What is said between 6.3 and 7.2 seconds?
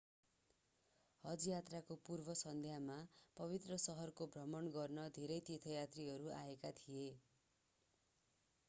आएका थिए